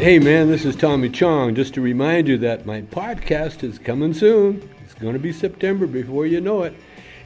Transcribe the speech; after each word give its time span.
Hey 0.00 0.18
man, 0.18 0.48
this 0.48 0.64
is 0.64 0.76
Tommy 0.76 1.10
Chong. 1.10 1.54
Just 1.54 1.74
to 1.74 1.82
remind 1.82 2.26
you 2.26 2.38
that 2.38 2.64
my 2.64 2.80
podcast 2.80 3.62
is 3.62 3.78
coming 3.78 4.14
soon. 4.14 4.66
It's 4.82 4.94
going 4.94 5.12
to 5.12 5.18
be 5.18 5.30
September 5.30 5.86
before 5.86 6.24
you 6.24 6.40
know 6.40 6.62
it. 6.62 6.72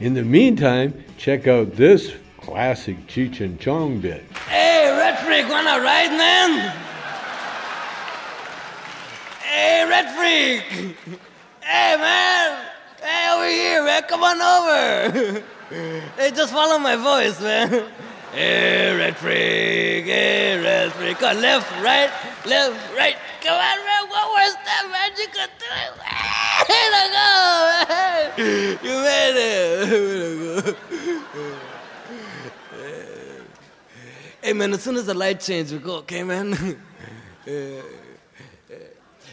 In 0.01 0.13
the 0.13 0.25
meantime, 0.25 1.05
check 1.17 1.47
out 1.47 1.77
this 1.77 2.11
classic 2.41 3.07
Cheech 3.07 3.39
and 3.39 3.57
Chong 3.61 4.01
bit. 4.01 4.29
Hey, 4.49 4.91
Red 4.91 5.17
Freak, 5.19 5.47
wanna 5.47 5.81
ride, 5.81 6.11
man? 6.17 6.73
Hey, 9.39 9.85
Red 9.87 10.13
Freak! 10.13 10.97
Hey, 11.61 11.95
man! 11.95 12.65
Hey, 13.01 13.31
over 13.31 13.47
here, 13.47 13.85
man, 13.85 14.03
come 14.03 14.21
on 14.21 14.41
over! 14.41 15.43
hey, 16.17 16.31
just 16.31 16.51
follow 16.51 16.77
my 16.77 16.97
voice, 16.97 17.39
man. 17.39 17.89
Hey, 18.33 18.93
Red 18.97 19.15
Freak, 19.15 20.03
hey, 20.11 20.61
Red 20.61 20.91
Freak. 20.91 21.23
On, 21.23 21.39
left, 21.39 21.71
right, 21.81 22.11
left, 22.45 22.75
right. 22.95 23.15
Come 23.41 23.53
on, 23.53 23.77
man, 23.85 24.09
one 24.09 24.27
more 24.29 24.49
step, 24.49 24.83
man. 24.91 25.11
You 25.17 25.27
can. 25.33 25.49
Hey, 26.67 26.85
let 26.91 27.07
go, 27.11 27.27
man. 27.89 28.77
You 28.83 28.95
made 29.03 29.37
it. 29.37 30.75
Hey 34.45 34.53
man, 34.53 34.73
as 34.73 34.83
soon 34.83 34.95
as 34.95 35.07
the 35.07 35.15
light 35.15 35.39
changes, 35.39 35.73
we 35.73 35.79
go, 35.79 35.95
okay 35.95 36.21
man? 36.21 36.53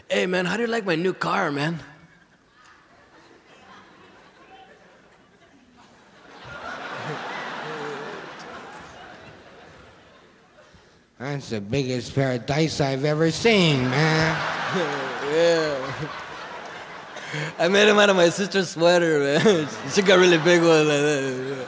hey 0.09 0.25
man, 0.27 0.47
how 0.47 0.57
do 0.57 0.63
you 0.63 0.69
like 0.69 0.87
my 0.87 0.95
new 0.95 1.13
car, 1.13 1.53
man? 1.53 1.81
That's 11.23 11.51
the 11.51 11.61
biggest 11.61 12.17
pair 12.17 12.33
of 12.33 12.47
dice 12.47 12.81
I've 12.81 13.05
ever 13.05 13.31
seen, 13.31 13.89
man. 13.89 14.37
yeah. 15.33 16.09
I 17.61 17.69
made 17.69 17.87
him 17.87 17.97
out 17.97 18.11
of 18.11 18.17
my 18.17 18.29
sister's 18.29 18.71
sweater, 18.71 19.21
man. 19.21 19.69
She 19.93 20.03
got 20.03 20.19
really 20.19 20.39
big 20.39 20.61
one 20.63 20.89
like 20.89 20.99
that. 20.99 21.67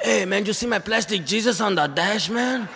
Hey 0.00 0.24
man, 0.24 0.46
you 0.46 0.54
see 0.54 0.66
my 0.66 0.78
plastic 0.78 1.26
Jesus 1.26 1.60
on 1.60 1.74
the 1.74 1.88
dash, 1.88 2.30
man? 2.30 2.70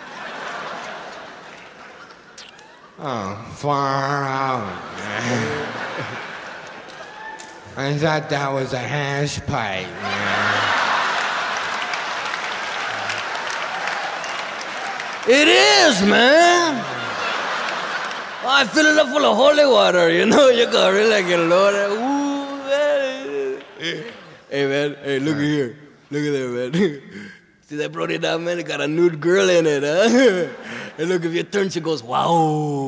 Oh, 2.99 3.53
far 3.55 4.25
out, 4.25 4.63
man. 4.95 5.73
I 7.77 7.97
thought 7.97 8.29
that 8.29 8.53
was 8.53 8.73
a 8.73 8.77
hash 8.77 9.43
pipe, 9.47 9.87
man. 9.87 10.76
It 15.29 15.47
is, 15.49 16.01
man. 16.03 16.81
Oh, 18.43 18.49
I 18.49 18.65
fill 18.65 18.85
it 18.85 18.97
up 18.97 19.09
full 19.09 19.25
of 19.25 19.35
holy 19.35 19.65
water, 19.65 20.09
you 20.09 20.25
know. 20.25 20.47
You 20.57 20.67
can 20.67 20.93
really 20.93 21.21
get 21.27 21.39
loaded. 21.39 21.91
Ooh, 21.91 22.57
man. 22.63 23.61
Hey, 24.49 24.65
man. 24.65 24.95
Hey, 25.03 25.19
look 25.19 25.35
at 25.35 25.41
here. 25.41 25.75
Look 26.11 26.23
at 26.23 26.31
there, 26.31 26.47
man. 26.47 27.01
See 27.67 27.75
that 27.75 27.91
Brody 27.91 28.17
down, 28.17 28.45
man? 28.45 28.57
It 28.59 28.63
got 28.67 28.79
a 28.79 28.87
nude 28.87 29.19
girl 29.19 29.49
in 29.49 29.65
it, 29.65 29.83
huh? 29.83 30.47
And 30.97 31.09
look, 31.09 31.25
if 31.25 31.33
you 31.33 31.43
turn, 31.43 31.69
she 31.69 31.81
goes, 31.81 32.01
wow, 32.01 32.27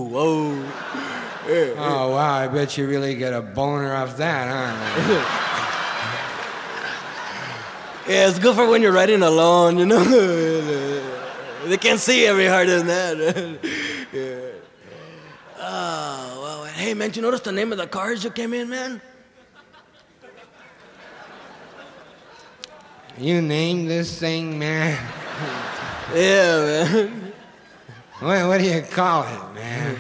whoa. 0.09 0.65
Oh, 1.45 2.09
wow, 2.11 2.43
I 2.43 2.47
bet 2.47 2.77
you 2.77 2.87
really 2.87 3.15
get 3.15 3.33
a 3.33 3.41
boner 3.41 3.93
off 3.93 4.15
that, 4.15 4.47
huh? 4.47 4.73
Yeah, 8.07 8.29
it's 8.29 8.39
good 8.39 8.55
for 8.55 8.67
when 8.67 8.81
you're 8.81 8.93
riding 8.93 9.21
alone, 9.23 9.77
you 9.77 9.85
know. 9.85 10.98
They 11.69 11.77
can't 11.77 11.99
see 11.99 12.25
every 12.25 12.47
harder 12.47 12.81
than 12.81 12.87
that. 12.87 13.59
yeah. 14.13 14.39
Ah, 15.61 16.31
oh, 16.33 16.41
well, 16.41 16.65
hey, 16.65 16.93
man, 16.93 17.11
you 17.13 17.21
notice 17.21 17.41
the 17.41 17.52
name 17.52 17.71
of 17.71 17.77
the 17.77 17.87
cars 17.87 18.23
you 18.23 18.30
came 18.30 18.53
in, 18.53 18.69
man? 18.69 19.02
You 23.17 23.41
named 23.41 23.89
this 23.89 24.17
thing, 24.17 24.58
man? 24.58 24.97
Yeah, 26.15 26.85
man. 26.87 27.33
What, 28.19 28.47
what 28.47 28.58
do 28.59 28.65
you 28.65 28.81
call 28.81 29.23
it, 29.23 29.53
man? 29.53 29.97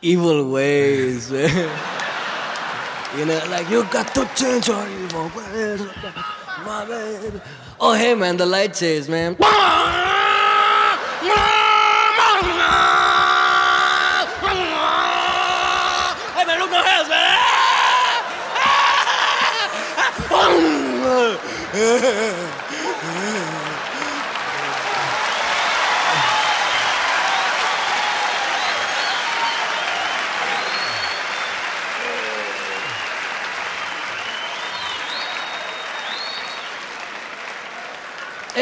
Evil 0.00 0.50
ways, 0.50 1.30
man. 1.30 1.70
You 3.18 3.26
know, 3.26 3.42
like 3.50 3.68
you 3.68 3.84
got 3.84 4.14
to 4.14 4.24
change 4.34 4.68
your 4.68 4.88
evil 4.88 5.30
ways. 5.36 5.82
Oh, 7.78 7.94
hey, 7.98 8.14
man, 8.14 8.36
the 8.36 8.46
light 8.46 8.74
change, 8.74 9.08
man. 9.08 9.36
Hey, 16.34 16.44
man, 16.46 16.58
look 16.60 16.70
no 16.70 16.82
hands, 16.82 17.08
man. 17.08 17.38
Hey, 22.12 22.18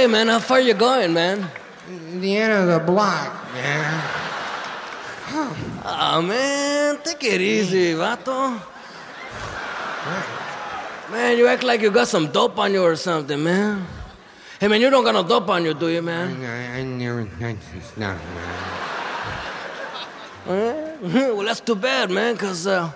man, 0.06 0.28
how 0.28 0.38
far 0.38 0.60
you 0.60 0.74
going, 0.74 1.12
man? 1.12 1.50
The 2.20 2.36
end 2.36 2.52
of 2.52 2.68
the 2.68 2.78
block, 2.78 3.52
man. 3.52 4.00
Oh, 5.84 6.22
man, 6.22 6.98
take 7.02 7.24
it 7.24 7.40
easy, 7.40 7.94
vato. 7.94 8.62
Man, 11.10 11.36
you 11.36 11.48
act 11.48 11.64
like 11.64 11.80
you 11.80 11.90
got 11.90 12.06
some 12.06 12.30
dope 12.30 12.56
on 12.58 12.72
you 12.72 12.84
or 12.84 12.94
something, 12.94 13.42
man. 13.42 13.84
Hey, 14.60 14.68
man, 14.68 14.80
you 14.80 14.90
don't 14.90 15.02
got 15.02 15.14
no 15.14 15.24
dope 15.24 15.48
on 15.48 15.64
you, 15.64 15.74
do 15.74 15.88
you, 15.88 16.02
man? 16.02 16.40
I, 16.44 16.78
I 16.78 16.84
never. 16.84 17.28
I, 17.40 17.56
no, 17.96 18.16
man. 20.46 20.98
well, 21.34 21.44
that's 21.44 21.58
too 21.58 21.74
bad, 21.74 22.10
man, 22.10 22.34
because 22.34 22.68
uh, 22.68 22.92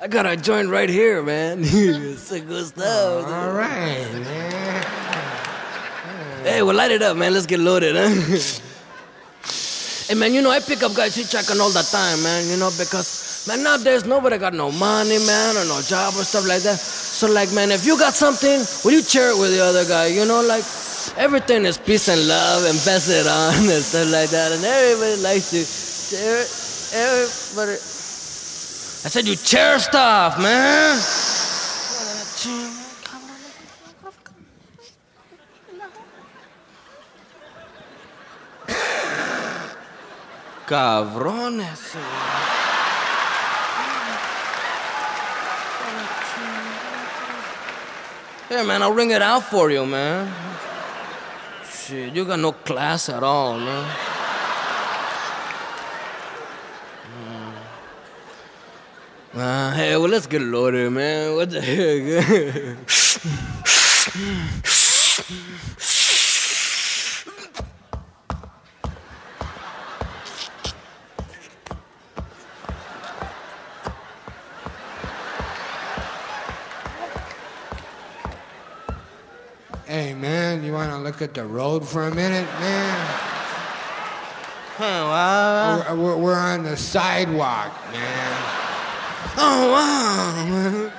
I 0.00 0.08
got 0.08 0.26
a 0.26 0.36
joint 0.36 0.70
right 0.70 0.88
here, 0.88 1.22
man. 1.22 1.60
it's 1.62 2.32
a 2.32 2.40
good 2.40 2.66
stuff. 2.66 3.26
All 3.26 3.52
right, 3.52 4.12
man. 4.12 4.82
Hey, 6.42 6.62
well, 6.62 6.74
light 6.74 6.90
it 6.90 7.02
up, 7.02 7.16
man. 7.16 7.32
Let's 7.32 7.46
get 7.46 7.60
loaded, 7.60 7.94
huh? 7.94 8.08
hey, 10.08 10.16
man, 10.16 10.34
you 10.34 10.42
know, 10.42 10.50
I 10.50 10.58
pick 10.58 10.82
up 10.82 10.94
guys 10.94 11.16
hitchhiking 11.16 11.60
all 11.60 11.70
the 11.70 11.82
time, 11.82 12.24
man, 12.24 12.48
you 12.48 12.56
know, 12.56 12.70
because, 12.76 13.46
man, 13.46 13.62
nowadays 13.62 14.04
nobody 14.04 14.36
got 14.38 14.52
no 14.52 14.72
money, 14.72 15.18
man, 15.24 15.56
or 15.56 15.64
no 15.66 15.80
job 15.80 16.14
or 16.16 16.24
stuff 16.24 16.48
like 16.48 16.62
that. 16.62 16.91
So, 17.22 17.30
like, 17.30 17.52
man, 17.52 17.70
if 17.70 17.86
you 17.86 17.96
got 17.96 18.14
something, 18.14 18.64
will 18.84 18.98
you 18.98 19.00
share 19.00 19.30
it 19.30 19.38
with 19.38 19.52
the 19.52 19.62
other 19.62 19.84
guy? 19.84 20.06
You 20.06 20.24
know, 20.26 20.42
like, 20.42 20.64
everything 21.16 21.64
is 21.64 21.78
peace 21.78 22.08
and 22.08 22.26
love 22.26 22.64
and 22.64 22.74
pass 22.82 23.08
it 23.08 23.28
on 23.28 23.54
and 23.70 23.80
stuff 23.80 24.10
like 24.10 24.28
that. 24.30 24.50
And 24.50 24.64
everybody 24.64 25.22
likes 25.22 25.50
to 25.50 25.62
share 25.62 26.40
it. 26.42 26.50
Everybody. 26.98 27.78
I 29.04 29.08
said, 29.08 29.28
you 29.28 29.36
share 29.36 29.78
stuff, 29.78 30.36
man. 30.42 30.98
Cabrones. 40.66 42.51
Hey, 48.52 48.62
man, 48.66 48.82
I'll 48.82 48.92
ring 48.92 49.12
it 49.12 49.22
out 49.22 49.44
for 49.44 49.70
you, 49.70 49.86
man. 49.86 50.30
Shit, 51.64 52.12
you 52.14 52.26
got 52.26 52.38
no 52.38 52.52
class 52.52 53.08
at 53.08 53.22
all, 53.22 53.56
man. 53.56 53.96
Uh, 59.34 59.72
hey, 59.72 59.96
well, 59.96 60.06
let's 60.06 60.26
get 60.26 60.42
loaded, 60.42 60.92
man. 60.92 61.34
What 61.34 61.48
the 61.48 61.62
heck? 61.62 62.76
you 80.72 80.78
want 80.78 80.90
to 80.90 80.98
look 80.98 81.20
at 81.20 81.34
the 81.34 81.44
road 81.44 81.86
for 81.86 82.04
a 82.04 82.14
minute, 82.14 82.46
man? 82.58 83.06
Huh, 84.78 85.04
wow. 85.04 85.84
We're, 85.90 85.96
we're, 85.96 86.16
we're 86.16 86.34
on 86.34 86.62
the 86.62 86.78
sidewalk, 86.78 87.74
man. 87.92 88.42
Oh, 89.36 89.70
wow, 89.70 90.46
man. 90.48 90.92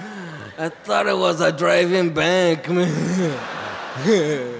I 0.59 0.69
thought 0.69 1.07
it 1.07 1.17
was 1.17 1.41
a 1.41 1.51
driving 1.51 2.13
bank, 2.13 2.69
man. 2.69 3.39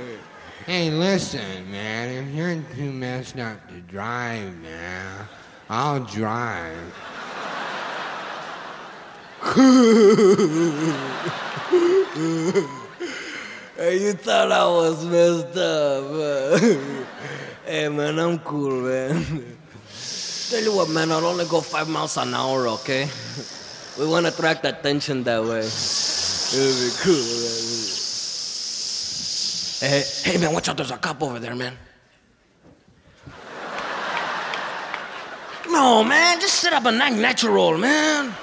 Hey, 0.66 0.90
listen, 0.90 1.70
man. 1.70 2.26
If 2.26 2.34
you're 2.34 2.56
too 2.74 2.90
messed 2.90 3.38
up 3.38 3.68
to 3.68 3.82
drive, 3.82 4.58
man, 4.62 5.28
I'll 5.70 6.00
drive. 6.00 6.80
Hey, 13.76 13.98
you 14.00 14.14
thought 14.14 14.52
I 14.52 14.66
was 14.66 15.04
messed 15.04 15.58
up. 15.58 16.62
hey, 17.66 17.90
man, 17.90 18.20
I'm 18.20 18.38
cool, 18.40 18.82
man. 18.82 19.26
Tell 20.50 20.62
you 20.62 20.76
what, 20.76 20.90
man, 20.90 21.12
I'll 21.12 21.26
only 21.26 21.46
go 21.46 21.60
five 21.60 21.90
miles 21.90 22.16
an 22.18 22.36
hour, 22.36 22.68
okay? 22.68 23.10
We 23.98 24.06
want 24.06 24.28
to 24.28 24.32
attract 24.32 24.64
attention 24.66 25.24
that 25.24 25.42
way. 25.42 25.66
It'll 25.66 26.70
be 26.86 26.92
cool, 27.02 27.18
man. 27.18 27.90
Hey, 29.82 30.04
hey, 30.22 30.38
man, 30.38 30.54
watch 30.54 30.70
out. 30.70 30.78
There's 30.78 30.92
a 30.92 30.98
cop 30.98 31.24
over 31.24 31.40
there, 31.40 31.56
man. 31.56 31.76
No, 35.68 36.04
man, 36.04 36.40
just 36.40 36.60
sit 36.60 36.74
up 36.74 36.86
and 36.86 37.00
natural, 37.00 37.76
man. 37.80 38.36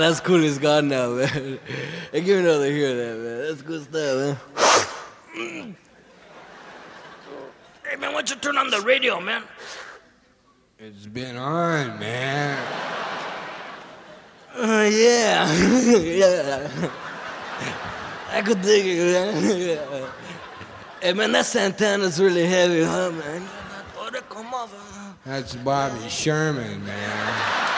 That's 0.00 0.20
cool. 0.20 0.42
It's 0.44 0.58
gone 0.58 0.88
now, 0.88 1.10
man. 1.10 1.58
Hey, 2.12 2.22
give 2.22 2.38
me 2.38 2.44
another 2.44 2.70
here, 2.70 2.96
that 2.96 3.18
man. 3.18 3.38
That's 3.46 3.62
good 3.62 3.82
stuff, 3.82 4.38
man. 5.36 5.76
hey, 7.84 7.96
man, 7.96 8.12
why 8.12 8.20
don't 8.22 8.30
you 8.30 8.36
turn 8.36 8.56
on 8.56 8.70
the 8.70 8.80
radio, 8.80 9.20
man? 9.20 9.42
It's 10.78 11.06
been 11.06 11.36
on, 11.36 11.98
man. 11.98 12.58
Uh, 14.56 14.88
yeah, 14.90 15.52
yeah. 15.98 16.90
I 18.30 18.42
could 18.42 18.60
dig 18.62 18.86
it, 18.86 19.12
man. 19.12 19.58
Yeah. 19.68 20.08
Hey, 21.00 21.12
man, 21.12 21.30
that 21.32 21.46
Santana's 21.46 22.20
really 22.20 22.46
heavy, 22.46 22.82
huh, 22.82 23.10
man? 23.12 23.42
They 24.12 24.20
come 24.30 24.52
off. 24.54 24.72
huh? 24.74 25.12
That's 25.26 25.54
Bobby 25.56 26.08
Sherman, 26.08 26.84
man. 26.84 27.77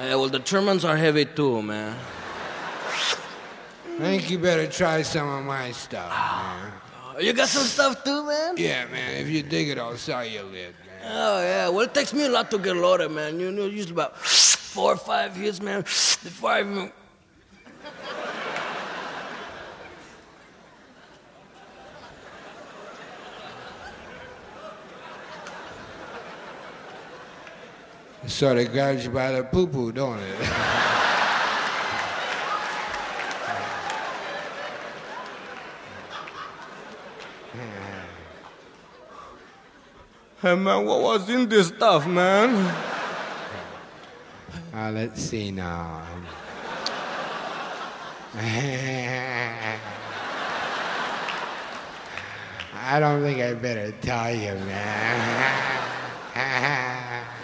Hey, 0.00 0.14
well, 0.14 0.30
the 0.30 0.40
Shermans 0.40 0.88
are 0.88 0.96
heavy 0.96 1.26
too, 1.26 1.60
man. 1.60 1.94
I 3.84 3.98
think 3.98 4.30
you 4.30 4.38
better 4.38 4.66
try 4.66 5.02
some 5.02 5.28
of 5.28 5.44
my 5.44 5.72
stuff, 5.72 6.08
man. 6.08 6.72
Ah, 7.04 7.18
you 7.18 7.34
got 7.34 7.48
some 7.48 7.64
stuff 7.64 8.02
too, 8.02 8.24
man? 8.24 8.54
Yeah, 8.56 8.86
man. 8.86 9.20
If 9.20 9.28
you 9.28 9.42
dig 9.42 9.68
it, 9.68 9.76
I'll 9.76 9.98
sell 9.98 10.24
you 10.24 10.40
a 10.40 10.44
lid, 10.44 10.74
man. 10.86 11.02
Oh, 11.04 11.42
yeah. 11.42 11.68
Well, 11.68 11.80
it 11.80 11.92
takes 11.92 12.14
me 12.14 12.24
a 12.24 12.30
lot 12.30 12.50
to 12.50 12.58
get 12.58 12.76
loaded, 12.76 13.10
man. 13.10 13.38
You 13.38 13.52
know, 13.52 13.66
usually 13.66 13.92
about 13.92 14.16
four 14.16 14.94
or 14.94 14.96
five 14.96 15.36
years, 15.36 15.60
man, 15.60 15.82
before 15.82 16.50
I 16.50 16.60
even. 16.60 16.92
Sort 28.26 28.58
of 28.58 28.70
grabs 28.72 29.04
you 29.04 29.10
by 29.10 29.32
the 29.32 29.44
poo 29.44 29.66
poo, 29.66 29.92
don't 29.92 30.18
it? 30.18 30.36
Hey, 40.42 40.54
man, 40.54 40.86
what 40.86 41.02
was 41.02 41.28
in 41.28 41.50
this 41.50 41.68
stuff, 41.68 42.06
man? 42.06 42.48
Uh, 44.72 44.90
let's 44.90 45.20
see 45.20 45.50
now. 45.50 46.02
I 52.82 52.98
don't 52.98 53.22
think 53.22 53.42
I 53.42 53.52
better 53.52 53.92
tell 54.00 54.34
you, 54.34 54.54
man. 54.64 55.66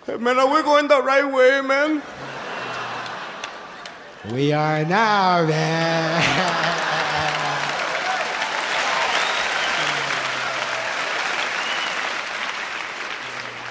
man, 0.19 0.39
are 0.39 0.53
we 0.53 0.61
going 0.63 0.87
the 0.87 1.01
right 1.01 1.25
way, 1.25 1.61
man? 1.61 2.01
we 4.31 4.51
are 4.51 4.85
now, 4.85 5.45
man. 5.45 6.67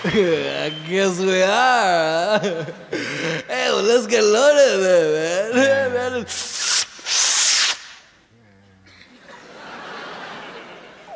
I 0.02 0.72
guess 0.88 1.18
we 1.20 1.42
are. 1.42 2.38
hey, 2.90 3.68
well, 3.68 3.82
let's 3.82 4.06
get 4.06 4.24
loaded 4.24 4.82
then, 4.82 5.52
man. 5.54 6.14
man. 6.14 6.26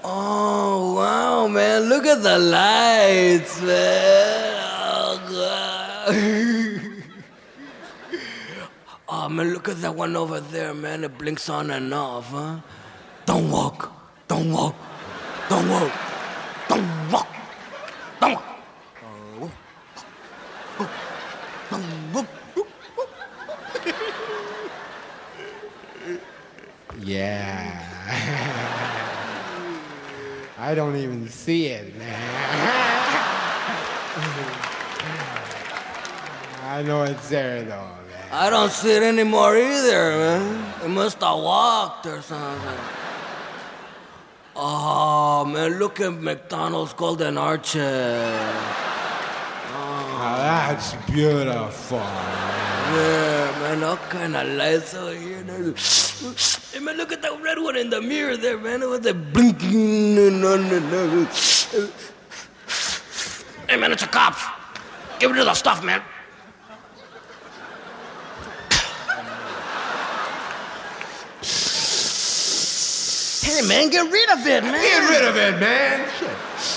Oh, 0.05 0.95
wow, 0.97 1.49
man. 1.49 1.89
Look 1.89 2.05
at 2.05 2.23
the 2.23 2.39
lights, 2.39 3.63
man. 3.63 4.34
Oh, 6.07 6.11
man, 9.31 9.55
look 9.55 9.71
at 9.71 9.81
that 9.81 9.95
one 9.95 10.15
over 10.17 10.39
there, 10.41 10.75
man. 10.75 11.05
It 11.05 11.17
blinks 11.17 11.49
on 11.49 11.71
and 11.71 11.95
off, 11.95 12.27
huh? 12.27 12.59
Don't 13.25 13.51
walk. 13.51 13.91
Don't 14.29 14.53
walk. 14.53 14.75
Don't 15.49 15.67
walk. 15.71 15.91
Don't 16.69 17.11
walk. 17.11 17.27
Don't 18.21 18.39
walk. 22.13 22.29
yeah. 27.03 27.81
I 30.59 30.75
don't 30.75 30.97
even 30.97 31.31
see 31.31 31.67
it, 31.67 31.97
man. 31.97 32.85
I 36.75 36.83
know 36.83 37.05
it's 37.05 37.29
there, 37.29 37.63
though, 37.63 37.89
man. 38.11 38.29
I 38.33 38.51
don't 38.51 38.73
see 38.73 38.97
it 38.97 39.05
anymore 39.05 39.57
either, 39.57 40.11
man. 40.11 40.75
It 40.83 40.89
must 40.89 41.21
have 41.21 41.39
walked 41.39 42.07
or 42.07 42.21
something. 42.21 42.79
Oh, 44.57 45.45
man, 45.45 45.79
look 45.79 46.01
at 46.01 46.15
McDonald's 46.15 46.93
Golden 46.95 47.39
Arches. 47.39 47.81
Now 49.71 50.37
that's 50.37 50.95
beautiful. 51.07 51.99
man. 51.99 52.95
Yeah, 52.97 53.59
man, 53.61 53.85
all 53.85 53.97
kind 54.11 54.35
of 54.35 54.49
lights 54.59 54.95
over 54.95 55.15
here. 55.15 55.45
Hey, 56.73 56.81
man, 56.81 56.97
look 56.97 57.13
at 57.13 57.23
that 57.23 57.41
red 57.41 57.61
one 57.61 57.77
in 57.77 57.89
the 57.89 58.03
mirror 58.03 58.37
there, 58.37 58.59
man. 58.59 58.83
It 58.83 58.89
was 58.89 59.05
like 59.05 59.33
blinking. 59.33 60.17
Hey, 63.69 63.77
man, 63.77 63.93
it's 63.93 64.03
a 64.03 64.09
cop. 64.09 64.35
Give 65.21 65.31
me 65.31 65.39
the 65.39 65.55
stuff, 65.55 65.85
man. 65.85 66.03
Hey, 73.45 73.61
man, 73.69 73.91
get 73.91 74.11
rid 74.11 74.31
of 74.31 74.47
it, 74.47 74.65
man. 74.65 74.73
Get 74.73 75.11
rid 75.11 75.29
of 75.29 75.37
it, 75.37 75.61
man. 75.61 76.01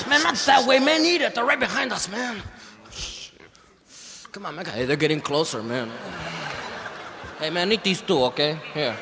Man, 0.10 0.22
not 0.22 0.36
that 0.36 0.68
way, 0.68 0.80
man. 0.80 1.06
Eat 1.06 1.22
it. 1.22 1.34
They're 1.34 1.46
right 1.46 1.58
behind 1.58 1.94
us, 1.94 2.10
man. 2.10 2.44
Come 4.34 4.46
on, 4.46 4.56
man. 4.58 4.66
Hey, 4.66 4.84
they're 4.84 4.98
getting 4.98 5.22
closer, 5.22 5.64
man. 5.64 5.90
Hey, 7.40 7.52
man, 7.52 7.72
eat 7.72 7.86
these 7.86 8.02
two, 8.02 8.22
okay? 8.26 8.60
Here. 8.74 8.98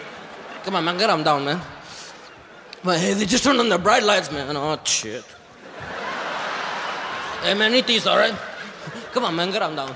Come 0.63 0.75
on, 0.75 0.85
man. 0.85 0.95
Get 0.99 1.07
them 1.07 1.23
down, 1.23 1.43
man. 1.43 1.59
But 2.83 2.99
hey, 2.99 3.13
they 3.15 3.25
just 3.25 3.43
turned 3.43 3.59
on 3.59 3.67
the 3.67 3.79
bright 3.79 4.03
lights, 4.03 4.31
man. 4.31 4.55
Oh, 4.55 4.79
shit. 4.83 5.25
Hey, 7.41 7.55
man, 7.55 7.73
eat 7.73 7.87
these, 7.87 8.05
all 8.05 8.17
right? 8.17 8.35
Come 9.11 9.25
on, 9.25 9.35
man. 9.35 9.49
Get 9.49 9.61
them 9.61 9.75
down. 9.75 9.95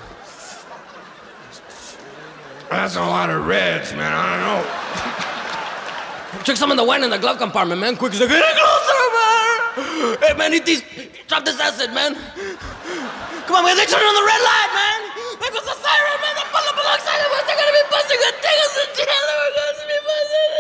That's 2.71 2.95
a 2.95 3.01
lot 3.01 3.29
of 3.29 3.45
reds, 3.45 3.93
man. 3.93 4.11
I 4.11 4.37
don't 4.37 4.63
know. 4.65 4.78
Check 6.43 6.57
some 6.57 6.71
of 6.71 6.77
the 6.77 6.83
wine 6.83 7.03
in 7.03 7.09
the 7.09 7.17
glove 7.17 7.37
compartment, 7.37 7.81
man. 7.81 7.95
Quick, 7.97 8.13
they're 8.13 8.27
getting 8.27 8.57
closer, 8.57 9.03
man. 9.15 10.17
Hey, 10.23 10.33
man, 10.37 10.53
eat 10.53 10.65
these. 10.65 10.83
Drop 11.27 11.43
this 11.45 11.59
acid, 11.59 11.93
man. 11.93 12.15
Come 12.15 13.55
on, 13.57 13.65
man. 13.65 13.75
They 13.75 13.85
turned 13.85 14.03
on 14.07 14.15
the 14.15 14.25
red 14.25 14.41
light, 14.41 14.71
man. 14.73 14.99
There 15.39 15.51
goes 15.51 15.67
the 15.67 15.75
siren, 15.75 16.19
man. 16.23 16.35
The 16.39 16.45
full 16.47 16.63
of 16.63 16.75
monoxide. 16.79 17.19
Man. 17.19 17.43
They're 17.45 17.59
gonna 17.59 17.75
be 17.75 17.83
busting 17.91 18.19
the 18.23 18.31
take 18.39 18.59
us 18.65 18.73
to 18.77 18.83
jail. 18.97 19.23
They're 19.29 19.55
gonna 19.59 19.87
be 19.89 19.99
busting. 20.07 20.51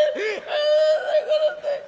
Take. 1.63 1.83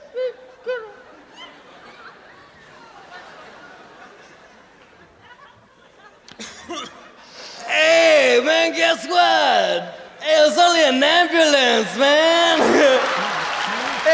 Hey, 7.67 8.41
man, 8.43 8.73
guess 8.73 9.05
what? 9.07 9.95
Hey, 10.21 10.41
it 10.41 10.49
was 10.49 10.57
only 10.57 10.83
an 10.83 11.03
ambulance, 11.03 11.97
man. 11.97 13.17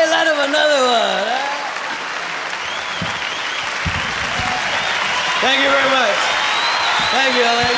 hey, 0.07 0.13
Hey, 0.13 0.23
light 0.23 0.27
another 0.49 0.81
one. 0.87 1.27
Thank 5.41 5.61
you 5.63 5.69
very 5.69 5.89
much. 5.89 6.17
Thank 7.11 7.35
you, 7.35 7.43
Alex. 7.43 7.76